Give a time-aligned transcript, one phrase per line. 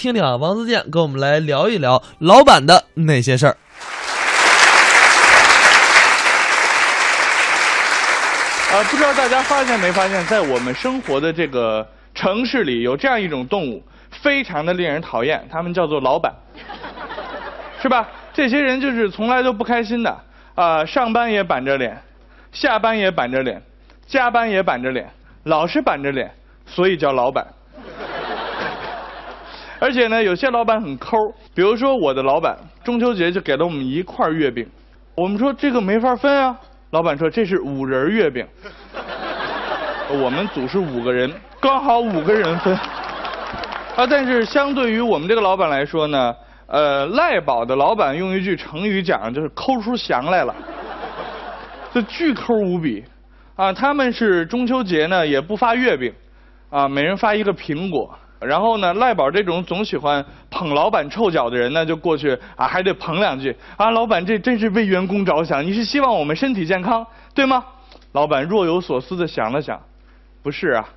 [0.00, 3.56] 听听啊，王自健跟我们来聊一聊老板的那些事儿。
[8.72, 11.84] 呃，不知道大家发现没发现，在我们生活的这个
[12.14, 13.82] 城市里，有这样一种动物，
[14.22, 16.32] 非常的令人讨厌，他们叫做老板，
[17.82, 18.08] 是吧？
[18.32, 20.16] 这些人就是从来都不开心的，
[20.54, 22.00] 啊、上班也板着脸，
[22.52, 23.60] 下班也板着脸，
[24.06, 25.10] 加班也板着脸，
[25.42, 26.32] 老是板着脸，
[26.66, 27.44] 所以叫老板。
[29.80, 31.16] 而且呢，有些老板很抠，
[31.54, 34.66] 比如说我的老板，中秋节就给了我们一块月饼，
[35.14, 36.58] 我们说这个没法分啊，
[36.90, 38.46] 老板说这是五仁月饼，
[40.10, 42.74] 我们组是五个人，刚好五个人分。
[43.96, 46.34] 啊，但是相对于我们这个老板来说呢，
[46.66, 50.54] 呃，赖宝的老板用一句成语讲，就是抠出翔来了，
[51.92, 53.04] 这巨抠无比。
[53.56, 56.12] 啊，他们是中秋节呢也不发月饼，
[56.70, 58.16] 啊，每人发一个苹果。
[58.40, 67.04] 然后呢，赖宝这种总喜欢捧老板臭脚的人呢，就过去啊，还得捧两句啊，老板这真是为员工着想，你是希望我们身体健康，
[67.34, 67.64] 对吗？
[68.12, 69.80] 老板若有所思的想了想，
[70.42, 70.88] 不是啊，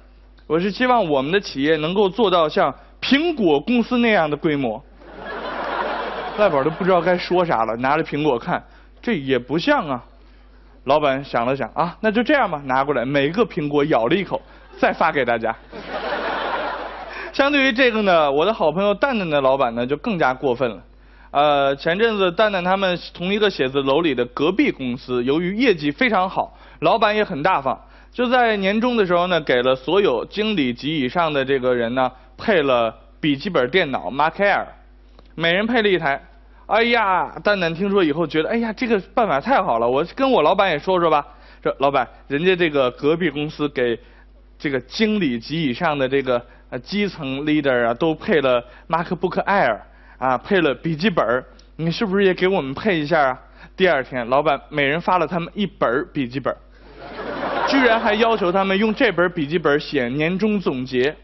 [0.45, 4.81] 我是希望我们的企业能够做到像苹果公司那样的规模。
[6.37, 8.63] 赖宝都不知道该说啥了，拿着苹果看，
[9.01, 10.03] 这也不像啊。
[10.85, 14.41] 老板想了想啊，那就这样吧，拿过来，每个苹果咬了一口，
[14.79, 15.55] 再发给大家。
[17.33, 20.83] 相对于这个呢，我的好朋友蛋蛋的老板呢就更加过分了。
[21.31, 27.79] 呃，前阵子蛋蛋他们同一个写字楼里的隔壁公司，由于业绩非常好，老板也很大方，
[28.11, 34.65] 就在年终的时候呢，给了所有经理级以上的这个人呢配了笔记本电脑 Mac Air，
[35.35, 36.21] 每人配了一台。
[36.67, 41.25] 哎呀，蛋蛋听说以后觉得，哎呀，这个办法太好了，我跟我老板也说说吧。
[41.63, 43.97] 说老板，人家这个隔壁公司给
[44.57, 49.77] 这个经理级以上的这个呃基层 leader 啊，都配了 MacBook Air
[50.17, 51.43] 啊，配了笔记本
[51.75, 53.41] 你是不是也给我们配一下啊？
[53.75, 56.55] 第二天，老板每人发了他们一本笔记本
[57.67, 61.15] 居然还要求他们用这本笔记本写年终总结。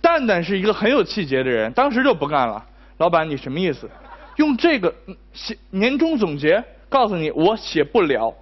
[0.00, 2.64] 蛋蛋是一个很有气节的人，当时就不干了。
[2.98, 3.88] 老板，你什么意思？
[4.36, 4.92] 用这个
[5.32, 6.62] 写年终总结？
[6.88, 8.34] 告诉你，我写不了，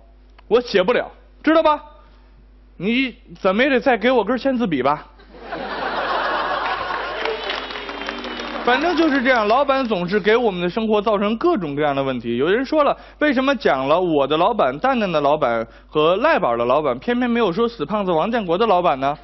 [0.47, 1.11] 我写不了，
[1.43, 1.83] 知道吧？
[2.77, 5.07] 你怎么也得再给我根签字笔吧。
[8.69, 12.37] 反正就是这样，老板总是给我们的生活造成各种各样的问题。
[12.37, 19.17] 有人说了，为什么讲了我的老板、蛋蛋的老板和赖宝的老板，偏偏没有说死胖子王建国的老板呢？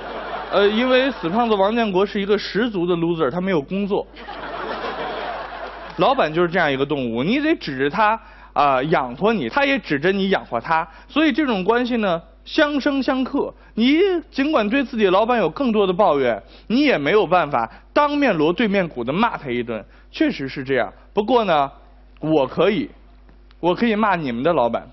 [0.50, 4.06] 呃，因为死胖子王建国是一个十足的 loser，他没有工作。
[5.98, 8.18] 老板就是这样一个动物，你得指着他
[8.54, 13.52] 啊、养活你，他也指着你养活他，所以这种关系呢相生相克。
[13.74, 13.98] 你
[14.30, 20.90] 尽管对自己老板有更多的抱怨，你也没有办法当面锣对面鼓的骂他一顿，确实是这样。
[21.12, 21.70] 不过呢，
[22.20, 22.88] 我可以，
[23.60, 24.88] 我可以骂你们的老板。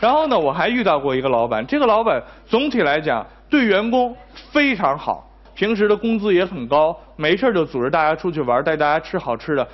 [0.00, 4.14] 然后呢，我还遇到过一个老板，这个老板总体来讲对员工
[4.50, 9.66] 非常好，平时的工资也很高，没事就组织大家出去玩，带大家吃好吃的，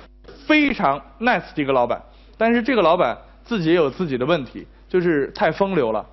[0.47, 2.01] 非常 nice 的一个老板。
[2.37, 6.05] 但是这个老板自己也有自己的问题，就是太风流了。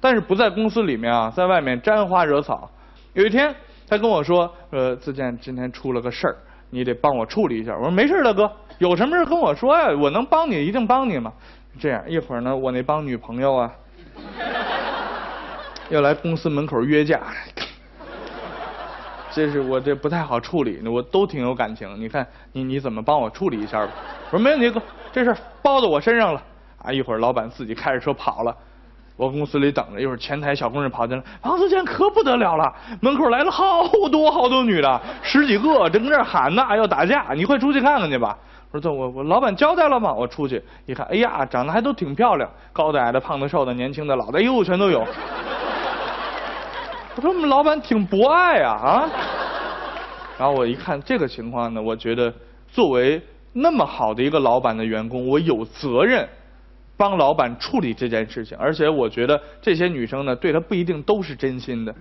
[0.00, 2.68] 但是不在公司里面啊，在外面沾花惹草。
[3.12, 3.54] 有一天，
[3.88, 6.36] 他跟我说：“呃，自健今天出了个事儿，
[6.70, 11.32] 你得帮我处理一下。”我说：“没事儿，大哥，有什么事跟我说呀，我能帮你，一定帮你嘛。”
[11.78, 13.72] 这样一会儿呢，我那帮女朋友啊，
[15.90, 17.20] 要来公司门口约架，
[19.30, 21.88] 这是我这不太好处理，我都挺有感情。
[22.00, 23.92] 你看你你怎么帮我处理一下吧？
[24.32, 26.42] 我说没问题，哥，这事包到我身上了。
[26.84, 28.54] 啊，一会儿老板自己开着车跑了。
[29.16, 38.36] 我公司里等着，一会儿前台小工人跑进来，王自健可不得了了，门口来了好多好多女的，十几个正在那喊呢，要打架，你快出去看看去吧。
[38.72, 40.12] 我说走，我我老板交代了吗？
[40.12, 45.06] 我出去一看，哎呀，长得还都挺漂亮，高的、矮的、胖的、瘦的、年轻的、老的，哎呦，全都有。
[47.14, 49.08] 我说我们老板挺博爱啊啊！
[50.36, 52.34] 然后我一看这个情况呢，我觉得
[52.66, 53.22] 作为
[53.52, 56.28] 那么好的一个老板的员工，我有责任
[56.96, 58.56] 帮老板处理这件事情。
[58.58, 61.94] 而且我觉得这些女生呢，对他不一定都是真心的。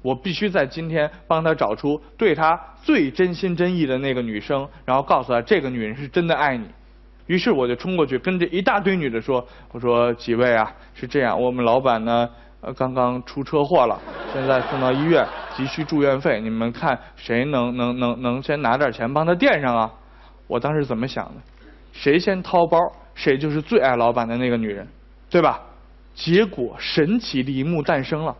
[0.00, 6.66] 我必须在今天帮他找出对他最真心真意的那个女生，然后告诉他这个女人是真的爱你。
[7.26, 12.26] 于是我就冲过去跟这一大堆女的说：“我说几位啊，是这样，我们老板呢，
[12.60, 14.00] 呃，刚刚出车祸了，
[14.32, 16.40] 现在送到医院，急需住院费。
[16.40, 19.92] 你们看谁能能能能先拿点钱帮他垫上啊？”
[20.46, 21.34] 我当时怎么想的？
[21.92, 22.78] 谁先掏包，
[23.18, 24.86] 谁就是最爱老板的那个女人，
[25.28, 25.60] 对吧？
[26.14, 28.32] 结果神奇的一幕诞生了，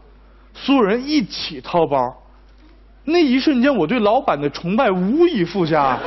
[0.55, 2.17] 所有人一起掏包，
[3.05, 5.99] 那一瞬间，我对老板的崇拜无以复加，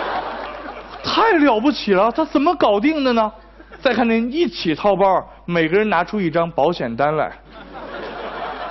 [1.02, 2.12] 太了不起了！
[2.12, 3.32] 他怎么搞定的呢？
[3.80, 7.32] 再看那一起掏包，每个人拿出一张保险单来，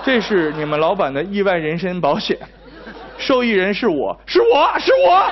[0.03, 2.37] 这是你们老板的意外人身保险，
[3.17, 5.31] 受益人是我，是我是我。